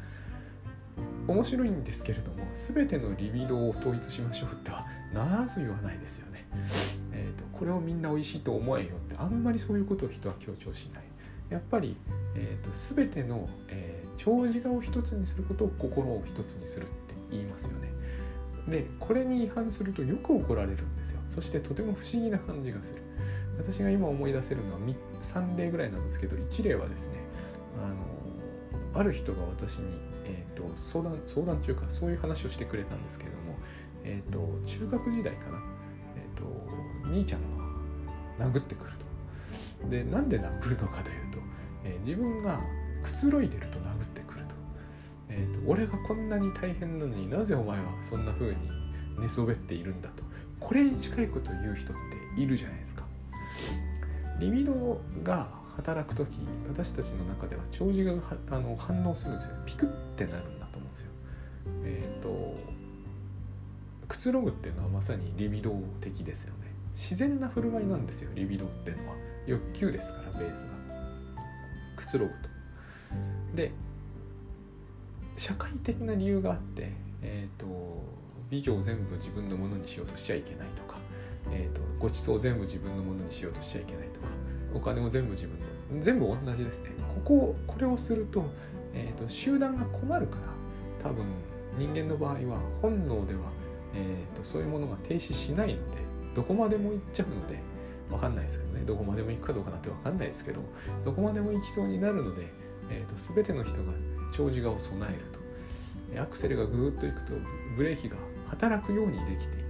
[1.29, 4.85] 面白いんですけれども全てのリビドを統一しましょうっては
[5.15, 6.47] なぜ言わないですよね。
[7.13, 11.05] えーと、これをみんな美味しいと思えよってあんまりそういうことを人は強調しない。
[11.51, 11.97] やっぱり、
[12.35, 17.91] えーと、全ての、えー、長寿画を一つにすることを心を一つにするって言いますよね。
[18.69, 21.21] でこれに違反するとよく怒られるんですよ。
[21.31, 23.03] そしてとても不思議な感じがする
[23.59, 24.79] 私が今思い出せるのは
[25.23, 27.15] 3例ぐらいなんですけど1例はですね
[27.85, 27.89] あ
[28.95, 29.85] のある人が私に、
[30.25, 33.57] えーと、相談相談中かそういう話をしてくれたんですけれども、
[34.05, 35.63] えーと、中学時代かな、
[36.17, 37.41] えーと、兄ちゃん
[38.39, 38.91] が殴ってくる
[39.81, 41.30] とでなんで殴るのかという、
[41.85, 42.61] えー、自分が
[43.03, 44.55] くつろいでると殴ってくると、
[45.29, 48.57] えーと、俺がこんなに大変なのになぜお前はそんな風に
[49.19, 50.23] 寝そべっているんだと
[50.59, 51.97] これに近いことを言う人っ
[52.37, 53.05] ているじゃないですか。
[54.38, 56.38] リビドが働く時
[56.69, 58.12] 私たちの中では長寿が
[58.51, 61.11] あの反応するんですよピクってなるんだと思うんですよ。
[61.85, 62.57] えっ、ー、と
[64.09, 66.71] くつろぐっていうのはまさにリビド的ですよね。
[66.95, 69.14] 自然な振る舞いなんですよリビドっていうのは
[69.47, 70.69] 欲求ですからベース
[72.01, 72.49] くつろぐと。
[73.55, 73.73] で
[75.37, 77.67] 社会的な理由があって、えーと、
[78.51, 80.99] 美女を全部自分のものにしようとしちゃいけないとか、
[81.51, 84.27] えーと、ごちそうを全部自分のものにしようとしちゃいけないとか
[84.75, 88.45] お金を全部自分の全部同じですねこここれをすると,、
[88.95, 90.37] えーと、集団が困るか
[91.03, 91.25] ら多分
[91.79, 93.41] 人間の場合は本能では、
[93.95, 95.97] えー、とそういうものが停止しないので
[96.35, 97.61] どこまでも行っちゃうので
[98.11, 98.83] 分かんないですけどね。
[98.85, 100.61] どこまでも行くかどうかなんて分かんないですけど
[101.05, 102.46] どこまでも行きそうになるので、
[102.90, 103.79] えー、と全ての人が
[104.33, 105.40] 長寿画を備えると。
[106.18, 107.35] アクセルがぐーっといくと
[107.77, 108.16] ブレーキが
[108.49, 109.64] 働くようにできていて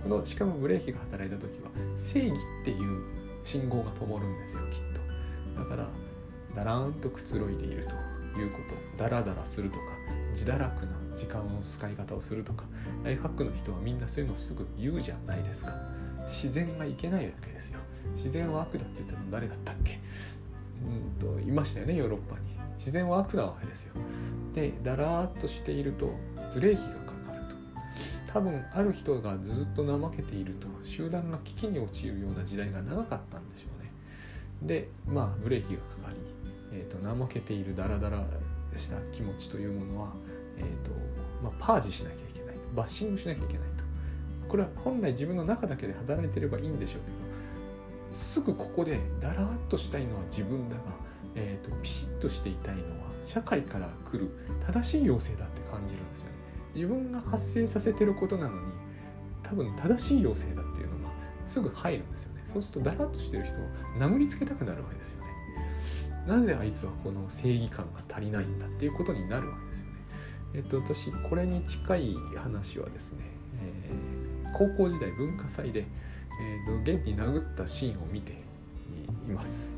[0.00, 3.02] このしかもブレーキが働いた時は正義っていう
[3.42, 4.78] 信号が灯るんですよきっ
[5.56, 5.60] と。
[5.60, 5.88] だから
[6.54, 7.88] だらーんとくつろいでいる
[8.34, 8.58] というこ
[8.96, 9.82] とダラダラするとか
[10.30, 12.64] 自堕落な時間の使い方をするとか
[13.04, 15.72] ライフハックの人はみんなそういうのをすぐ言うじゃないですか。
[16.30, 17.80] 自然がいけないわけですよ。
[18.14, 19.98] 自然は悪だって言ったの誰だったっけ？
[21.20, 22.58] うんといましたよねヨーロッパに。
[22.78, 23.94] 自然は悪なわけですよ。
[24.54, 26.14] でだらーっとしていると
[26.54, 27.54] ブレーキがかかると。
[28.32, 33.90] 多分ある人がずっと怠けていると集団が危機に陥るような時代が長かったんでしょうね。
[34.62, 36.16] でまあブレーキがかかり、
[36.72, 38.24] えーと、怠けているダラダラ
[38.76, 40.12] した気持ちというものは、
[40.56, 40.92] えーと
[41.42, 43.69] まあ、パージしなきゃいけないバッシングしなきゃいけない。
[44.50, 50.82] これは本来自分の中だけで働いてればいいんでしょうけどすぐここでだらーっとしたいのは自分だが
[51.34, 54.30] えーと、ピシッとしていたいのは社会から来る
[54.66, 56.36] 正しい要請だって感じるんですよね。
[56.74, 58.60] 自分が発生させてることなのに
[59.42, 61.12] 多分正しい要請だっていうのが
[61.44, 62.42] すぐ入るんですよね。
[62.44, 63.58] そうするとだらっとしてる人を
[63.98, 65.30] 殴りつけたくなるわけですよね。
[66.26, 69.92] なぜあいつはこの正義感が足りないんだっていうことになるわけですよね。
[70.54, 73.24] えっ、と私これに近い話はですね、
[73.62, 75.84] えー、高校時代文化祭で、
[76.40, 78.32] えーと、現に殴ったシーンを見て
[79.28, 79.76] います。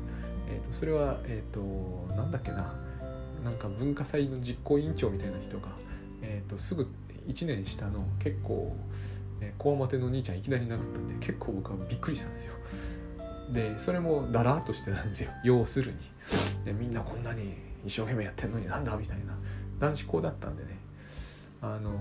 [0.49, 2.73] えーと、それはえっ、ー、となんだっけな
[3.43, 5.75] なんか文化祭の実行委員長みたいな人が、
[6.21, 6.87] えーと、すぐ
[7.27, 8.75] 1年下の結構
[9.57, 12.53] こわもての兄ちゃんいきなり殴ったんで結構僕はびっくりしたんですよ。
[13.51, 15.97] でそれもだらっとしてたんですよ要するに。
[16.65, 19.37] でみんなこんなに一生懸命やってんのになんだみたいな
[19.79, 20.77] 男子校だったんでね
[21.63, 21.91] あの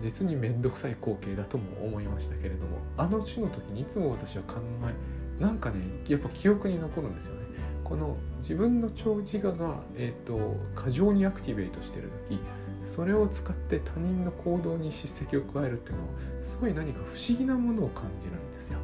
[0.00, 4.54] 実に面倒くさい光景だとも思いましたけれどもあの種の時にいつも私は考
[4.88, 7.42] えなんかねやっぱ記憶に残るんですよね。
[7.82, 12.38] この自分の長自我が、えーと、過剰にアクティベートしてる時
[12.84, 16.08] それを使って他人の行動に叱責を加えるっていうのは
[16.40, 18.78] すごい何か不思議なものを感じるんですよ。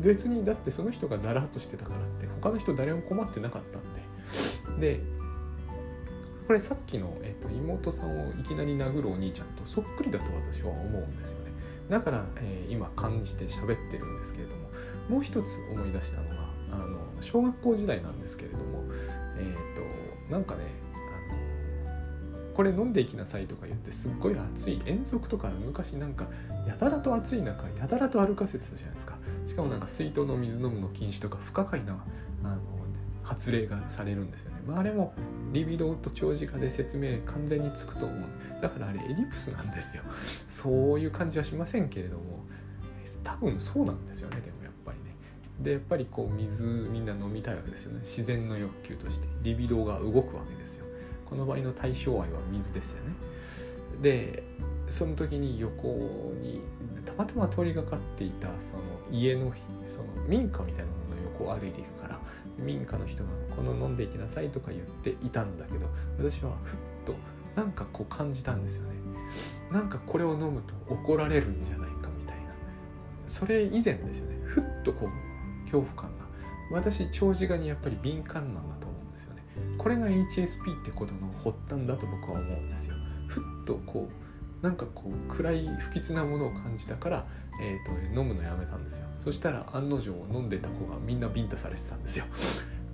[0.00, 4.98] 別にだってその人がだらっとしてたからって他の人誰も困ってなかったんで。
[4.98, 5.00] で
[6.46, 11.52] これさっきの、えーと、妹さんをいきなり殴るお兄ちゃんとそっくりだと私は思うんですよね。
[11.88, 14.68] だから、えー、今感じて喋ってるんですけれども
[15.08, 18.84] もう一つ思い出したのがあの小学校時代なんですけれども
[19.38, 20.62] えっ、ー、となんかね
[22.54, 24.80] これ飲んでいきなさいとか言ってすっごい暑い。
[24.86, 26.26] 遠足とか昔なんか
[26.68, 29.18] やたらと暑い中やたらと歩かせてたじゃないですか。
[29.46, 31.96] しかもなんか水筒の水飲むの禁止とか不可解な
[32.44, 32.60] あの
[33.24, 35.14] 発令がされるんですよね、まあ、あれも
[35.54, 38.20] リビドーと長寿化で説明完全につくと思う。
[38.60, 40.02] だからあれエリプスなんですよ。
[40.48, 42.44] そういう感じはしませんけれども。
[43.22, 45.14] 多分そうなんですよねでもやっぱりね。
[45.60, 48.00] でやっぱりこう水みんな飲みたいわけですよね。
[48.00, 49.26] 自然の欲求として。
[49.42, 50.84] リビドーが動くわけですよ。
[51.24, 53.14] この場合の対象愛は水ですよね。
[54.02, 54.42] で
[54.88, 55.88] その時に横
[56.42, 56.60] に
[57.04, 59.52] たまたま通りがかっていたその家の
[59.86, 62.18] その民家みたいなものの横を歩いていくから
[62.58, 65.86] 民家の人が「この飲んでいきなさい」とか言っていたんだけど
[66.18, 67.14] 私はふっと
[67.56, 68.94] なんかこう感じたんですよね。
[69.70, 72.52] なんかこれを飲むと怒られるんじゃないかみたいな。
[73.26, 74.38] それ以前ですよね。
[74.44, 76.24] ふっとこう恐怖感が。
[76.70, 79.42] 私長寿画にやっぱり敏感なんだと思うんですよね。
[79.78, 82.94] これが HSP ってことの発端だと僕は思うんですよ。
[83.28, 84.23] ふっとこう
[84.64, 87.26] なんかこう暗い不吉なものを感じたから、
[87.60, 89.06] えーと、飲むのやめたんですよ。
[89.20, 92.24] そしたら案の定飲んでた子がみんなビンタされてたんですよ。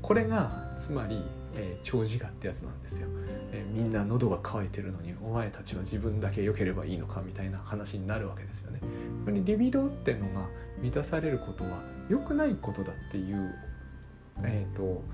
[0.02, 1.22] これがつまり、
[1.54, 3.06] えー、長寿我ってやつなんですよ、
[3.52, 8.80] えー、みんな喉が渇いてるのにお前たちは自分だけ良ければいいのかみたいな話になるわけですよね。
[9.24, 10.48] これリビドってのが
[10.80, 13.54] 満たされることは良くないことだっていう、
[14.42, 15.04] えーと、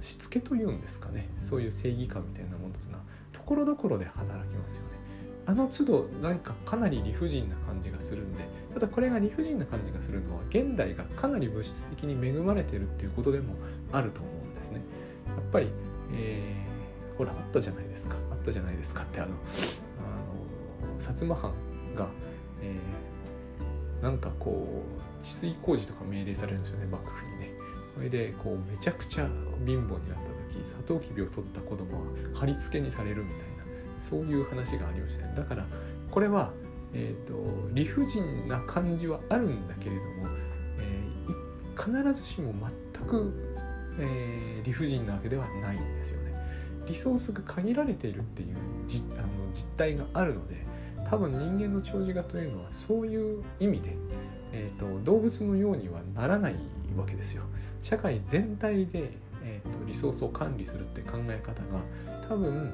[0.00, 1.28] しつけというんですかね。
[1.38, 5.03] そういう正義感みたいなものというのはところどころで働きますよね。
[5.46, 13.54] あの都度何かかなり理不尽な感じがするんでただこれが理不尽な感じがするのは現代がかなり物質的に恵まれてるっていうことでも
[13.92, 14.80] あると思うんですね。
[15.26, 15.68] やっぱり、
[16.14, 18.16] えー、ほらあったじゃないですか。
[18.30, 19.02] あったじゃないですか。
[19.02, 21.52] ってあのあの薩摩藩
[21.94, 22.08] が、
[22.62, 24.82] えー、なんかこ
[25.20, 26.86] う治水工事とか命令されるんですよね。
[26.86, 27.50] 幕府にね。
[27.94, 29.28] それでこうめちゃくちゃ
[29.64, 33.53] 貧乏になった時サトウキビを取った子供は貼り付けにされるみたいな。
[33.98, 35.34] そういう話がありましたね。
[35.36, 35.66] だから
[36.10, 36.52] これは、
[36.92, 37.34] えーと、
[37.72, 40.28] 理不尽な感じはあるんだけれども、
[40.78, 43.32] えー、必ずしも全く、
[43.98, 46.32] えー、理不尽なわけではないんですよね。
[46.86, 50.56] リソースが限られているっていうじあの実態があるので
[51.08, 53.96] 多分人間の長寿画というのはそういう意味で、
[54.52, 56.56] えーと、動物のようにはならない
[56.96, 57.42] わけですよ。
[57.82, 61.80] 社会全体で、えーとリソースを管理するって考え方が
[62.28, 62.72] 多分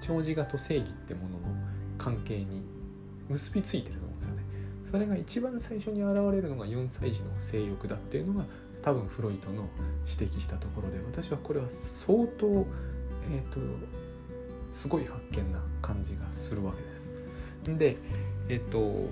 [0.00, 1.38] 長寿画と正義ってものの
[1.98, 2.62] 関係に
[3.28, 4.42] 結びついてると思うんですよね。
[4.84, 8.44] それが一番最初に現れるのが4歳児の性欲だっていうのが
[8.82, 9.68] 多分フロイトの
[10.06, 12.46] 指摘したところで私はこれは相当、
[13.30, 13.60] えーと、
[14.72, 17.08] すごい発見な感じがするわけです。
[17.76, 17.96] で
[18.48, 19.08] えっ、ー、と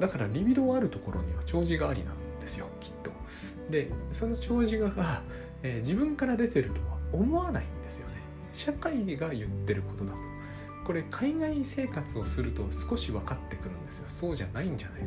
[0.00, 3.10] だからリビドーあるところには長寿がありなんですよきっと。
[3.70, 5.22] でその長寿が、
[5.62, 7.83] えー、自分から出てるとは思わないん。
[8.54, 10.18] 社会が言ってることだと。
[10.86, 14.06] これ海外生活をすると少し分かってくるんですよ。
[14.08, 15.06] そうじゃないんじゃないか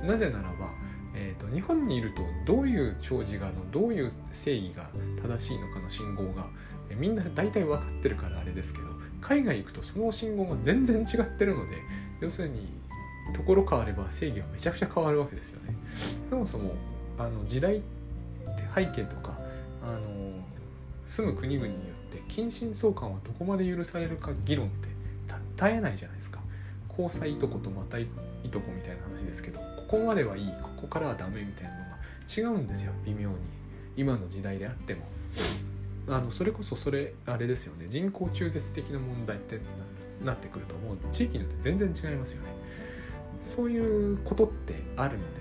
[0.00, 0.06] と。
[0.06, 0.70] なぜならば、
[1.14, 4.90] えーと、日本にいるとどういう長寿がのどういう正義が
[5.22, 6.46] 正しいのかの信号が
[6.98, 8.88] みんな大体分かってるからあれですけど
[9.20, 11.76] 海外行くとその信号が全然違ってるので
[12.20, 12.68] 要するに
[13.34, 15.74] ところ変われば正義はめちゃくちゃ変わるわけですよね。
[16.28, 16.74] そもそも
[17.18, 17.80] あの時代
[18.74, 19.38] 背景とか
[19.82, 20.00] あの
[21.06, 24.88] 住む国々によって近親相関はどこまで許されるか議論って
[25.56, 26.40] 絶えないじゃないですか。
[26.88, 28.06] 交際いとことまたい
[28.50, 31.96] とこみたいな話ですけどここまではいいここからはダメみたいなのが
[32.36, 32.92] 違うんですよ。
[33.04, 33.36] 微妙に。
[33.96, 35.02] 今の時代であっても。
[36.06, 37.86] あのそれこそそれあれですよね。
[37.88, 39.58] 人口中絶的な問題って
[40.24, 42.48] なってくるともう地域によって全然違いますよね。
[43.42, 45.40] そういうことってあるので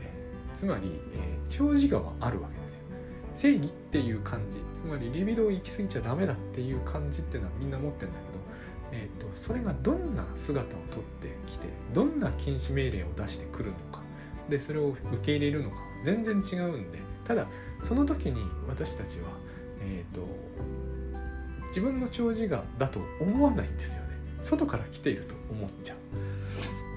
[0.55, 2.53] つまり、えー、長寿川あるわけ。
[2.55, 2.62] です
[3.35, 4.59] 正義っていう感じ。
[4.73, 8.39] つまりリビドを行き過ぎちゃダメだっていう感じっていうのはみんな持ってるんだけど、
[8.91, 14.01] えーと、それがどんな姿をとってきてどんな禁止命令を出してくるのか。
[14.49, 15.77] でそれを受け入れるのか。
[16.03, 16.99] 全然違うんで。
[17.25, 17.47] ただ
[17.83, 19.29] その時に私たちは、
[19.81, 20.27] えーと、
[21.69, 24.09] 自分の長寿がだと思わないんですよね。
[24.41, 25.97] 外から来ていると思っちゃう。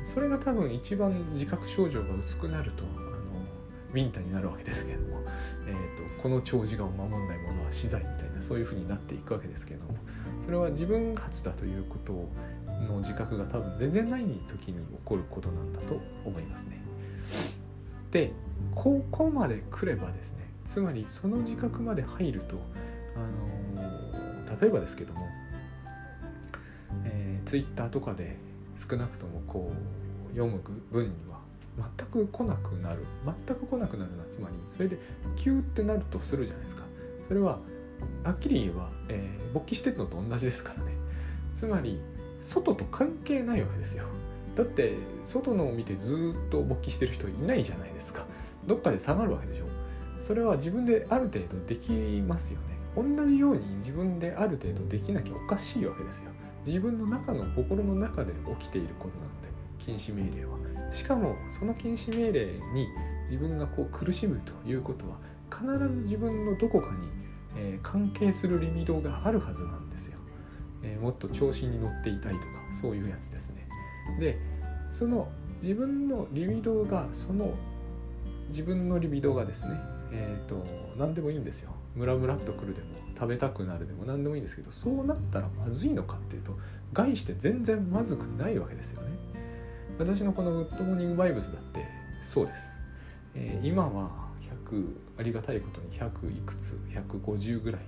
[0.04, 2.84] それが多分一番自覚症状が薄くなると
[3.96, 5.16] ビンタになるわけですけれども
[5.66, 9.94] えーと、この長寿がを守んないものは死罪みたいなそういうふうになっていくわけですけれども
[10.40, 12.12] それは自分発だということ
[12.88, 16.80] の自覚が多分全然ない時に起こることなんだと思いますね。
[18.12, 18.32] で
[18.74, 22.56] ここまで来ればですねつまりその自覚まで入ると、
[23.16, 25.26] あのー、例えばですけども、
[27.04, 28.36] えー、Twitter とかで
[28.78, 29.72] 少なくともこ
[30.32, 30.60] う読む
[30.92, 31.40] 分には
[31.76, 33.04] 全く来なくなる。
[33.24, 34.98] 全く来なくなるのはつまりそれで
[35.36, 36.82] 急ってなるとするじゃないですか。
[37.28, 37.58] それは
[38.24, 40.92] はっきり言えば、えー、勃起してるのと同じですからね。
[41.54, 42.00] つまり
[42.40, 44.04] 外と関係ないわけですよ。
[44.54, 48.24] だって外のを見てずっと勃起してる人いないじゃないですか。
[48.66, 49.64] どっかで下がるわけでしょ。
[50.20, 51.92] それは自分である程度でき
[52.26, 52.76] ますよね。
[52.96, 56.30] 同じように自分である程度できなきゃおかしいわけですよ。
[56.64, 59.45] 自分の中の心の中で起きていることなので
[59.86, 60.58] 禁止命令は。
[60.92, 62.88] しかもその禁止命令に
[63.30, 65.16] 自分がこう苦しむということは
[65.50, 67.08] 必ず自分のどこかに、
[67.56, 70.18] えー、関係するリミドがあるはずなんですよ、
[70.82, 73.68] えー、もっと調子に乗っていたいとかそういうやつですね。
[74.20, 74.38] で
[74.90, 75.28] その
[75.62, 77.54] 自分のリビドがその
[78.48, 79.80] 自分のリビドがですね
[80.12, 80.64] え、ー、と
[80.98, 81.70] 何でもいいんですよ。
[81.94, 86.56] ムラムラっとくるでも食べたくなるでも何でもいいんですけどそうなったらまずいのかっていうと
[86.92, 89.35] 概して全然まずくないわけですよね。
[89.98, 91.86] 私のこのグッドモーニングバイブスだって
[92.20, 92.72] そうです、
[93.34, 94.10] えー、今は
[94.70, 94.84] 100
[95.18, 97.80] ありがたいことに100いくつ150ぐらい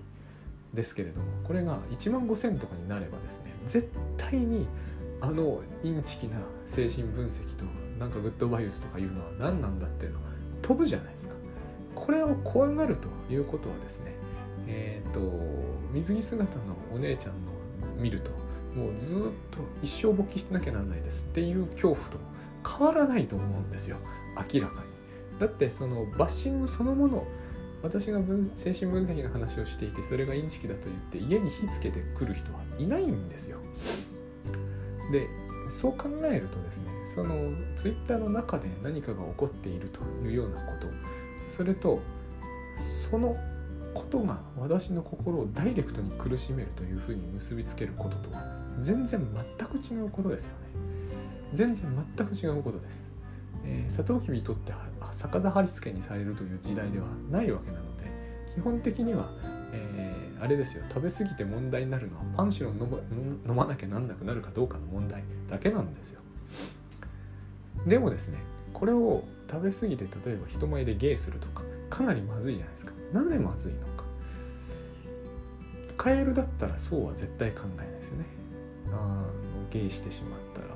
[0.73, 4.67] ですけれどもこれが1万5000とかになればですね絶対に
[5.21, 7.65] あのインチキな精神分析と
[7.99, 10.29] なんかグッドバイブスとかいうのは何なんだっていうのは
[10.63, 11.35] 飛ぶじゃないですか。
[11.95, 14.15] これを怖がるということはですね
[14.69, 15.21] えっ、ー、と
[15.93, 17.53] 水着姿のお姉ちゃんの
[17.99, 18.31] 見ると
[18.79, 22.19] もうずっと一生勃起してなきゃなんないですっていう恐怖と
[22.67, 23.97] 変わらないと思うんですよ
[24.53, 25.41] 明らかに。
[25.41, 27.27] だってそのバッシングそのもの
[27.83, 33.59] 私が分精神分析の話をしていてそれがインチキだと言って家に火つけてくる人はいないんですよ。
[35.13, 35.29] で
[35.69, 37.35] そう考えるとですねその
[37.77, 40.89] ツイッターの中で何かが起こっているというようなこと
[41.49, 42.01] それと
[43.11, 43.37] その
[43.95, 48.43] ことが私の心をダイレクトに苦しめるというふうに結びつけることとは
[48.81, 49.21] 全然
[49.59, 50.69] 全く違うことですよね。
[51.55, 51.85] 全然
[52.17, 53.11] 全く違うことです、
[53.65, 54.73] えー、サトウキビとって
[55.13, 58.05] 逆さ貼り付けにされるという時代ではないわけなので
[58.55, 59.31] 基本的には、
[59.73, 60.85] えー、あれですよ。
[60.91, 62.75] 食べ過ぎて問題になるのはパンシロン
[63.49, 66.21] 飲まなきゃなんなくなるかどうかの問題だけなんですよ。
[67.87, 68.39] でもですね
[68.75, 72.93] これを食べ過ぎて例えば人前でゲイするとかかなりまずいじゃないですか。
[73.15, 74.05] なぜまずいのか。
[75.97, 78.27] カエルだったらそうは絶対考えないですよね。
[78.93, 79.25] あの
[79.71, 80.69] ゲイしてしまったら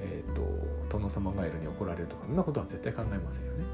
[0.00, 0.42] え、ー、と
[0.90, 3.64] 殿様ガエルに怒られるとかそんなことは絶対考えませんよね。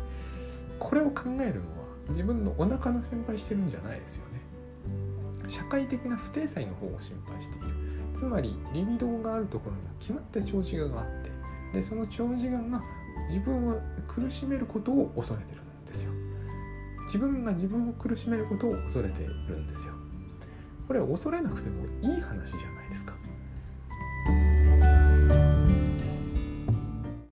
[0.79, 4.41] これを考えるのは自分のお腹の心配してるんじゃないですよね。
[5.49, 7.67] 社会的な不定裁の方を心配している。
[8.15, 11.31] つまりリビドーがあるところには決まった長寿我があって
[11.73, 12.83] でその長寿我が
[13.29, 16.13] 自分を苦しめることを恐れてるんですよ。
[17.05, 19.95] 自分が自分を苦しめることを恐れているんですよ。
[20.87, 23.15] これは恐れなくてもいい話じゃないですか。